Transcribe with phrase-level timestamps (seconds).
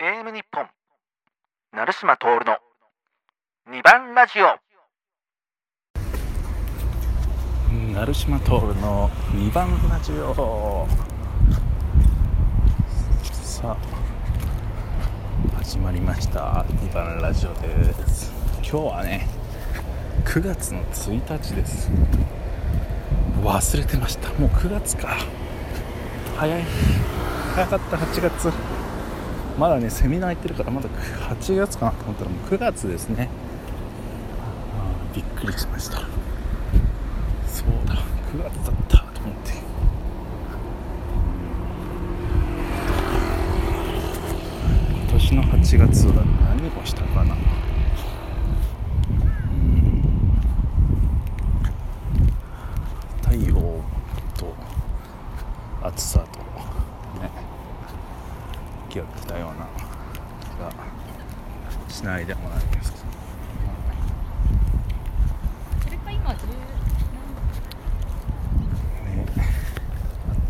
[0.00, 0.64] AM 日本。
[1.72, 2.58] 成島徹の
[3.68, 4.56] 2番ラジオ。
[7.68, 8.50] 成島徹
[8.80, 10.86] の2番ラジオ。
[13.32, 13.76] さあ
[15.56, 16.64] 始まりました。
[16.68, 18.32] 2番ラジオです。
[18.58, 19.26] 今日はね
[20.26, 21.90] 9月の1日です。
[23.42, 24.28] 忘れてました。
[24.34, 25.16] もう9月か。
[26.36, 26.62] 早い。
[27.56, 28.77] 早かった8月。
[29.58, 33.28] まだねセミナー行ってるからまだ8月かなと思ったらもう9月ですね。
[34.38, 35.98] あーびっくりしました。
[37.46, 37.94] そうだ
[38.32, 39.52] 9月だったと思って。
[44.92, 46.14] 今年の8月は
[46.54, 47.34] 何をしたかな。
[53.22, 53.56] 太陽
[54.36, 54.54] と
[55.82, 56.47] 暑さと。
[58.98, 59.68] 気が来たような
[60.40, 60.72] 気が
[61.88, 63.04] しないでもないですけど。
[65.84, 66.56] それか今10ね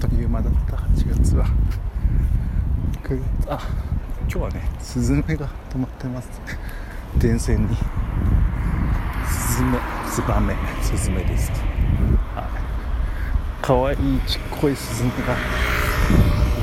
[0.00, 1.44] あっという間だった8月は。
[3.02, 3.60] 9月あ
[4.22, 6.28] 今日はねスズメが止まってます
[7.18, 7.76] 電線に。
[9.26, 9.78] スズメ
[10.10, 11.50] ツバメスズメです。
[12.34, 12.48] は
[13.60, 13.64] い。
[13.64, 15.36] かわいいちっこいスズメが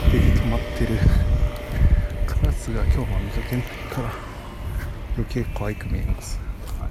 [0.07, 0.97] 池に止まってる
[2.65, 4.11] カラスが今日は見かけないから
[5.15, 6.39] 余計可愛く見えます、
[6.79, 6.89] はい。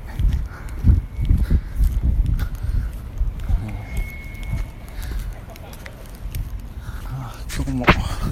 [7.06, 7.86] ああ今日も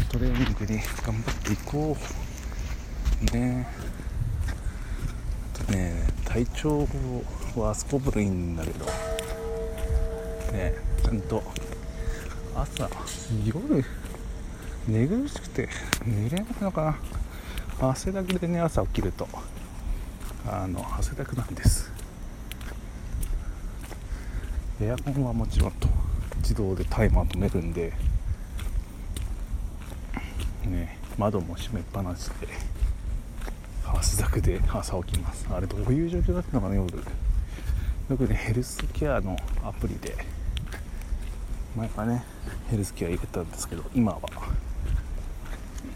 [0.09, 1.97] トレーニングに頑張っていこ
[3.33, 3.37] う。
[3.37, 3.67] ね
[5.55, 6.87] あとね体調
[7.57, 8.85] はすこぶるいいんだけど。
[10.53, 11.43] ねちゃんと
[12.55, 12.89] 朝
[13.45, 13.85] 夜
[14.87, 15.69] 寝苦しくて
[16.07, 16.97] 寝れないのかな。
[17.91, 19.29] 汗だくでね朝起きると
[20.47, 21.91] あの汗だくなんです。
[24.81, 25.89] エアコンはもちろんと
[26.39, 27.93] 自動でタイマー止めるんで
[30.65, 32.49] ね窓も閉めっぱなしで
[33.85, 35.47] 汗だくで朝起きます。
[35.51, 36.99] あれどういう状況だったのかな夜。
[38.09, 40.17] よくねヘルスケアのアプリで
[41.77, 42.25] 前はね
[42.71, 44.21] ヘルスケア入れたんですけど今は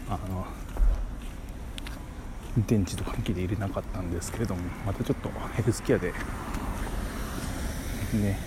[0.09, 0.45] あの
[2.65, 6.11] 電池と関係で入れなかったんですけれどもまたちょっとヘルスケアで
[8.13, 8.39] ね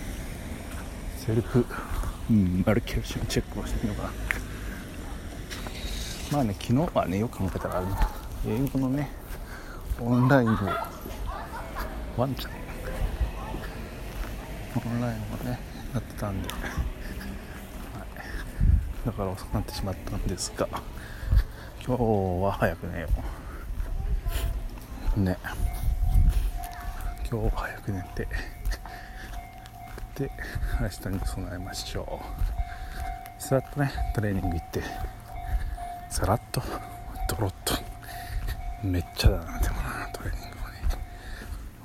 [1.18, 1.64] セルフ、
[2.28, 4.10] うん、マルキュレーションチェックをしてみようかな。
[6.32, 7.96] まあね昨日はねよく考えたらあの
[8.46, 9.10] 英語のね
[10.00, 10.56] オンラインを
[12.16, 12.52] ワンちゃん
[14.84, 15.60] オンラインをね
[15.92, 16.60] やってたんで、はい、
[19.06, 20.68] だから遅くなってしまったんですが
[21.86, 22.02] 今日
[22.44, 23.39] は早く寝よう。
[25.24, 25.36] ね。
[27.30, 28.28] 今日早く寝て。
[30.16, 30.30] で
[30.80, 32.20] 明日に備えましょ
[33.38, 33.42] う。
[33.42, 34.82] さらっとねトレーニング行って。
[36.10, 36.62] さらっと
[37.28, 37.74] ドロッと。
[38.82, 40.80] めっちゃだなでもなトレーニングもね。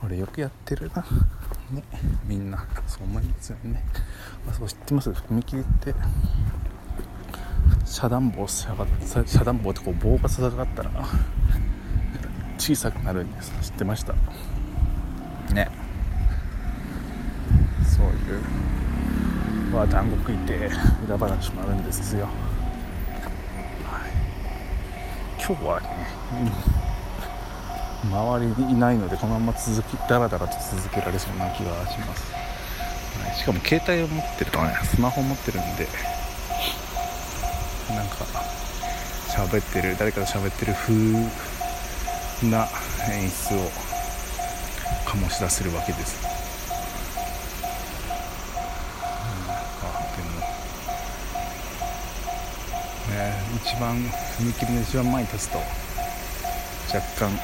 [0.03, 1.05] 俺よくやってるな。
[1.71, 1.83] ね
[2.25, 2.65] みんな。
[2.87, 3.83] そう思いますよね。
[4.49, 5.09] あそう知ってます？
[5.11, 5.93] 踏切って。
[7.85, 8.87] 遮断棒下がっ
[9.25, 10.91] 遮断棒ってこう棒が下がったら。
[12.65, 13.51] 小さくなるんです。
[13.61, 14.13] 知ってました？
[15.53, 15.69] ね。
[17.85, 18.15] そういう。
[19.75, 20.71] は団子食いて
[21.05, 22.31] 裏話もあるんですよ、は
[24.07, 24.11] い、
[25.45, 25.87] 今日はね、
[28.05, 32.31] うん、周りにいないのでこのまま続きダラダラと続けられそうな気がします、
[33.21, 35.89] はい、しかも携帯を持ってるとねスマホ持ってるんで
[37.89, 38.23] なんか
[39.27, 40.93] 喋ってる誰かと喋ってる風
[42.43, 42.67] な
[43.09, 43.71] 演出を
[45.05, 46.23] 醸し出せるわけです。
[53.09, 53.97] ね、一番
[54.37, 55.59] 踏切の一番前に立つと
[56.93, 57.39] 若干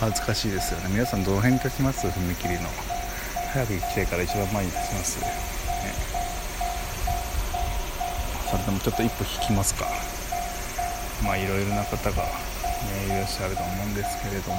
[0.00, 0.88] 恥ずかしいですよね。
[0.90, 2.06] 皆さんどの辺に立ちます？
[2.06, 2.68] 踏切の。
[3.52, 5.26] 早く行きたいから一番前に立ちます、ね、
[8.50, 9.86] それでもちょっと一歩引きますか。
[11.22, 12.24] まあいろいろな方が、
[12.84, 14.56] ね、いらっしゃると思うんですけれども。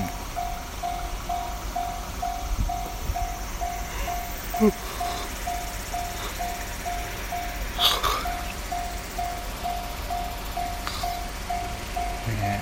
[12.28, 12.60] ね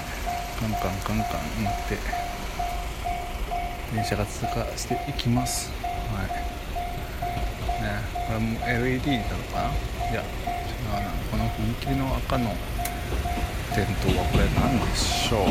[0.60, 1.98] カンカンカンカン乗って
[3.94, 5.71] 電車が通過していきます。
[6.13, 6.27] はい。
[7.83, 10.10] ねこれも LED なのかな？
[10.10, 12.56] いや違うなこの踏切の赤の
[13.74, 15.48] 店頭はこれ何でしょう？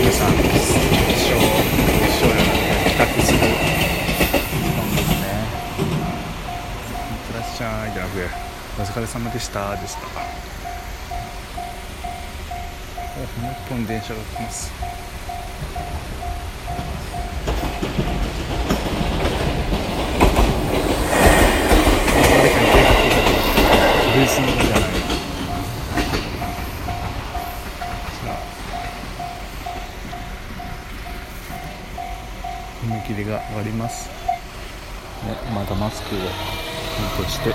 [0.00, 1.38] 皆さん一生一
[2.18, 2.40] 生やな
[2.90, 3.38] 帰宅する
[4.76, 5.24] 本ですね。
[7.12, 8.20] いってらっしゃいじゃなくて
[8.78, 10.00] お疲れ様でしたでした。
[13.16, 14.70] もう一本電車が来ます
[22.36, 22.90] 誰かに計画
[24.16, 24.80] 確実なことじゃない
[28.16, 28.34] さあ。
[32.86, 34.14] 踏切が上がります、ね、
[35.54, 36.26] まだマスクをちゃ
[37.20, 37.54] んとして。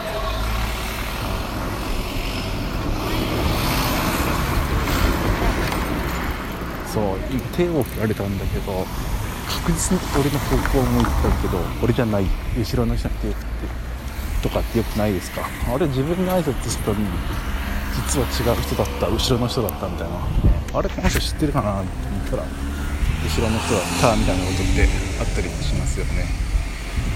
[6.94, 8.86] そう今手を振られたんだけど
[9.48, 12.26] 確実に俺の方向を向いてたけど俺じゃない。
[12.56, 13.81] 後ろの人に手を振って
[14.42, 15.48] とかってよくないですか？
[15.74, 17.06] あれ自分に挨拶したのに
[17.96, 20.18] 実は違う人だった後ろの人だったみたいな。
[20.74, 24.88] あれこの人知ってるかなって思ったら後ろの人だったみたいなことって
[25.20, 26.26] あったりもしますよね。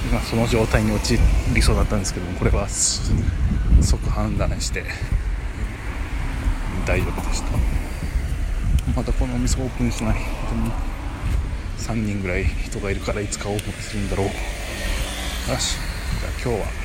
[0.09, 1.17] 今その状態に陥
[1.53, 4.83] りそうだったんですけどもこれは即判断して
[6.85, 7.57] 大丈夫でした。
[8.95, 10.71] またこのお店オープンしない本
[11.87, 14.27] 当に3人ぐらい人がいるからいつかオープンするんだろう。
[14.27, 14.31] よ
[15.59, 15.77] し。
[16.19, 16.84] じゃあ今日は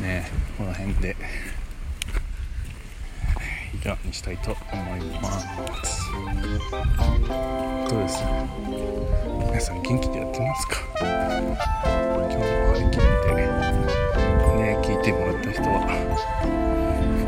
[0.00, 0.26] ね
[0.56, 1.16] この辺で。
[3.72, 5.46] 以上にしたいと思います。
[7.88, 8.24] どうです
[9.46, 10.74] 皆さん元気でやってますか？
[10.98, 11.08] 今
[12.28, 12.44] 日も
[12.74, 15.68] 張り切ってね聞いてもらった人は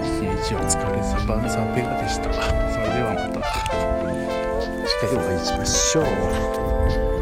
[0.02, 0.06] 一
[0.44, 2.24] 日お疲れ様サペガでした。
[2.32, 3.40] それではまた。
[4.84, 6.04] 次回お会いしましょう